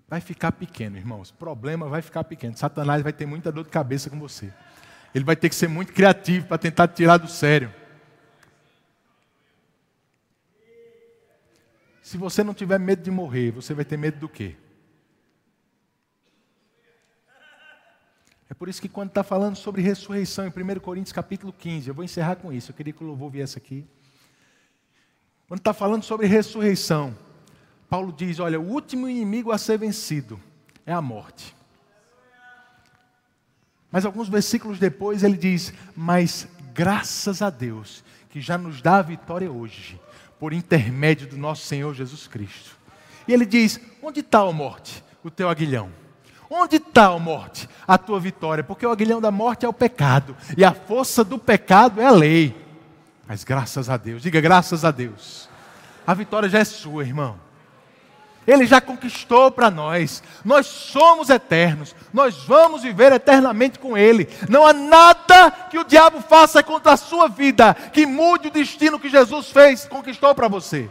[0.08, 1.30] Vai ficar pequeno, irmãos.
[1.30, 2.56] Problema vai ficar pequeno.
[2.56, 4.52] Satanás vai ter muita dor de cabeça com você.
[5.14, 7.72] Ele vai ter que ser muito criativo para tentar te tirar do sério.
[12.02, 14.54] Se você não tiver medo de morrer, você vai ter medo do quê?
[18.48, 21.94] É por isso que quando está falando sobre ressurreição em 1 Coríntios capítulo 15, eu
[21.94, 23.84] vou encerrar com isso, eu queria que o louvor viesse aqui.
[25.48, 27.16] Quando está falando sobre ressurreição,
[27.88, 30.40] Paulo diz: olha, o último inimigo a ser vencido
[30.84, 31.54] é a morte.
[33.90, 39.02] Mas alguns versículos depois ele diz: Mas graças a Deus que já nos dá a
[39.02, 40.00] vitória hoje,
[40.38, 42.76] por intermédio do nosso Senhor Jesus Cristo.
[43.26, 45.02] E ele diz: Onde está a morte?
[45.24, 45.90] O teu aguilhão.
[46.48, 47.68] Onde está a morte?
[47.86, 48.62] A tua vitória.
[48.62, 50.36] Porque o aguilhão da morte é o pecado.
[50.56, 52.54] E a força do pecado é a lei.
[53.26, 55.48] Mas graças a Deus, diga graças a Deus.
[56.06, 57.45] A vitória já é sua, irmão.
[58.46, 60.22] Ele já conquistou para nós.
[60.44, 61.94] Nós somos eternos.
[62.12, 64.28] Nós vamos viver eternamente com Ele.
[64.48, 69.00] Não há nada que o diabo faça contra a sua vida que mude o destino
[69.00, 70.88] que Jesus fez, conquistou para você.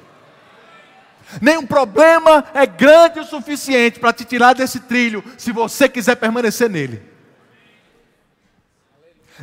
[1.41, 6.70] Nenhum problema é grande o suficiente para te tirar desse trilho, se você quiser permanecer
[6.70, 7.01] nele.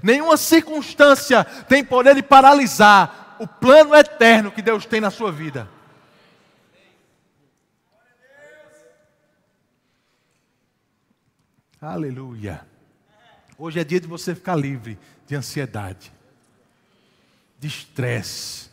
[0.03, 5.69] Nenhuma circunstância tem poder de paralisar o plano eterno que Deus tem na sua vida.
[11.83, 12.65] Aleluia.
[13.59, 16.13] Hoje é dia de você ficar livre de ansiedade,
[17.59, 18.71] de estresse,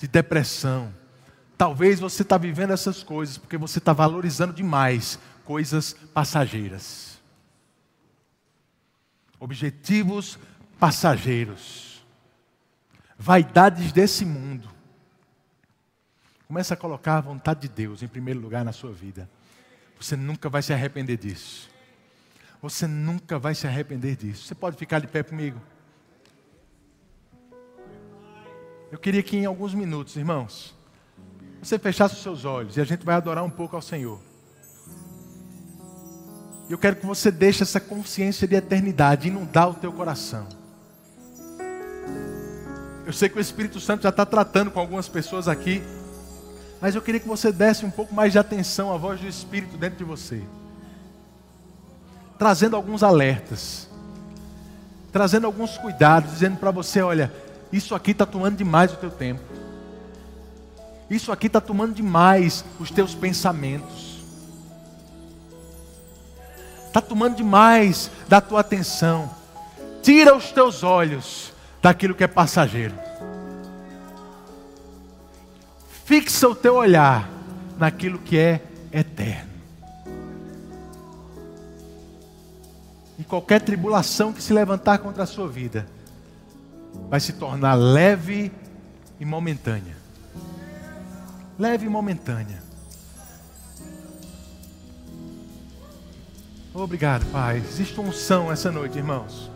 [0.00, 0.92] de depressão.
[1.56, 7.20] Talvez você está vivendo essas coisas porque você está valorizando demais coisas passageiras.
[9.38, 10.36] Objetivos
[10.76, 12.04] passageiros.
[13.16, 14.68] Vaidades desse mundo.
[16.48, 19.30] Comece a colocar a vontade de Deus em primeiro lugar na sua vida.
[20.00, 21.69] Você nunca vai se arrepender disso.
[22.62, 24.44] Você nunca vai se arrepender disso.
[24.44, 25.60] Você pode ficar de pé comigo?
[28.92, 30.76] Eu queria que em alguns minutos, irmãos,
[31.62, 34.20] você fechasse os seus olhos e a gente vai adorar um pouco ao Senhor.
[36.68, 40.46] Eu quero que você deixe essa consciência de eternidade inundar o teu coração.
[43.06, 45.82] Eu sei que o Espírito Santo já está tratando com algumas pessoas aqui,
[46.80, 49.76] mas eu queria que você desse um pouco mais de atenção à voz do Espírito
[49.78, 50.42] dentro de você
[52.40, 53.86] trazendo alguns alertas,
[55.12, 57.30] trazendo alguns cuidados, dizendo para você: olha,
[57.70, 59.42] isso aqui está tomando demais o teu tempo,
[61.10, 64.24] isso aqui está tomando demais os teus pensamentos,
[66.86, 69.30] está tomando demais da tua atenção.
[70.02, 72.94] Tira os teus olhos daquilo que é passageiro.
[76.06, 77.28] Fixa o teu olhar
[77.78, 79.49] naquilo que é eterno.
[83.20, 85.86] E qualquer tribulação que se levantar contra a sua vida
[87.10, 88.50] vai se tornar leve
[89.20, 89.94] e momentânea.
[91.58, 92.62] Leve e momentânea.
[96.72, 97.58] Obrigado, Pai.
[97.58, 99.50] Existe unção essa noite, irmãos,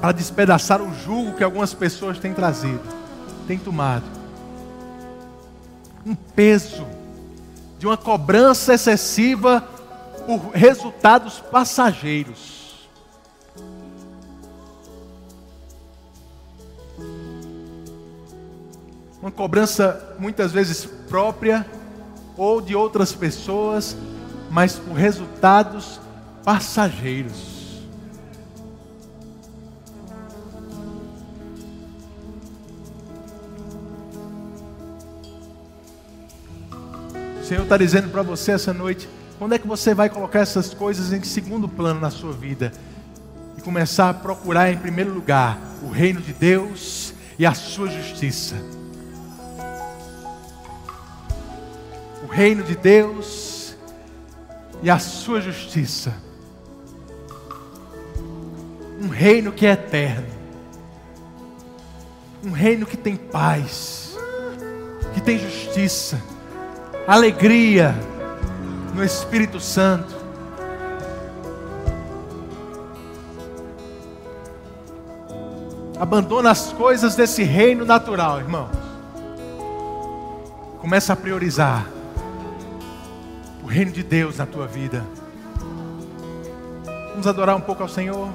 [0.00, 2.82] para despedaçar o jugo que algumas pessoas têm trazido,
[3.46, 4.04] têm tomado.
[6.04, 6.84] Um peso
[7.78, 9.64] de uma cobrança excessiva
[10.26, 12.88] por resultados passageiros.
[19.20, 21.64] Uma cobrança muitas vezes própria
[22.36, 23.96] ou de outras pessoas,
[24.50, 26.00] mas por resultados
[26.44, 27.52] passageiros.
[37.40, 39.08] O Senhor está dizendo para você essa noite:
[39.42, 42.70] quando é que você vai colocar essas coisas em segundo plano na sua vida?
[43.58, 48.54] E começar a procurar em primeiro lugar o reino de Deus e a sua justiça.
[52.22, 53.76] O reino de Deus
[54.80, 56.14] e a sua justiça.
[59.00, 60.28] Um reino que é eterno.
[62.44, 64.16] Um reino que tem paz,
[65.12, 66.22] que tem justiça
[67.08, 67.92] alegria
[68.94, 70.14] no Espírito Santo.
[75.98, 78.68] Abandona as coisas desse reino natural, irmão.
[80.80, 81.86] Começa a priorizar
[83.62, 85.04] o reino de Deus na tua vida.
[87.12, 88.28] Vamos adorar um pouco ao Senhor.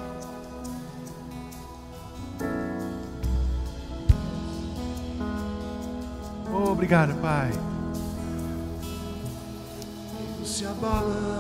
[6.88, 7.52] Obrigado, Pai.
[10.80, 11.37] Se abalando.